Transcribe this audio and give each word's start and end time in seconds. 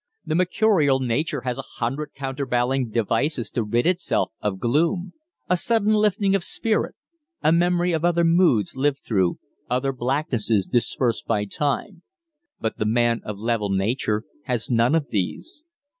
The 0.25 0.33
mercurial 0.33 0.99
nature 0.99 1.41
has 1.41 1.59
a 1.59 1.73
hundred 1.75 2.15
counterbalancing 2.15 2.89
devices 2.89 3.51
to 3.51 3.61
rid 3.61 3.85
itself 3.85 4.31
of 4.41 4.57
gloom 4.59 5.13
a 5.47 5.55
sudden 5.55 5.93
lifting 5.93 6.33
of 6.33 6.43
spirit, 6.43 6.95
a 7.43 7.51
memory 7.51 7.91
of 7.91 8.03
other 8.03 8.23
moods 8.23 8.75
lived 8.75 9.01
through, 9.05 9.37
other 9.69 9.93
blacknesses 9.93 10.65
dispersed 10.65 11.27
by 11.27 11.45
time; 11.45 12.01
but 12.59 12.79
the 12.79 12.85
man 12.85 13.21
of 13.23 13.37
level 13.37 13.69
nature 13.69 14.23
has 14.45 14.71
none 14.71 14.95
of 14.95 15.09
these. 15.09 15.65